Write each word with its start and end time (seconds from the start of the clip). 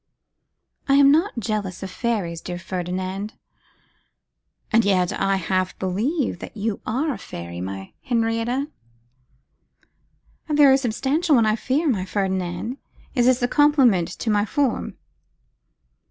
'I 0.89 0.95
am 0.95 1.11
not 1.11 1.37
jealous 1.37 1.83
of 1.83 1.91
fairies, 1.91 2.41
dear 2.41 2.57
Ferdinand.' 2.57 3.33
'And 4.71 4.83
yet 4.83 5.13
I 5.13 5.35
half 5.35 5.77
believe 5.77 6.39
that 6.39 6.57
you 6.57 6.81
are 6.87 7.13
a 7.13 7.19
fairy, 7.19 7.61
my 7.61 7.93
Henrietta.' 8.01 8.69
'A 10.49 10.53
very 10.55 10.77
substantial 10.79 11.35
one, 11.35 11.45
I 11.45 11.55
fear, 11.55 11.87
my 11.87 12.05
Ferdinand. 12.05 12.77
Is 13.13 13.27
this 13.27 13.43
a 13.43 13.47
compliment 13.47 14.07
to 14.07 14.31
my 14.31 14.43
form? 14.43 14.97